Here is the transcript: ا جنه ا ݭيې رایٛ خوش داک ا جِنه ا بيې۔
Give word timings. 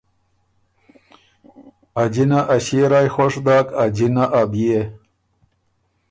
ا 2.01 2.03
جنه 2.13 2.39
ا 2.53 2.55
ݭيې 2.65 2.83
رایٛ 2.91 3.09
خوش 3.15 3.33
داک 3.45 3.67
ا 3.81 3.83
جِنه 3.95 4.23
ا 4.39 4.41
بيې۔ 4.51 4.79